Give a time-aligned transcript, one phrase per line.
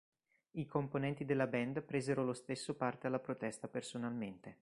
[0.53, 4.57] I componenti della band presero lo stesso parte alla protesta personalmente.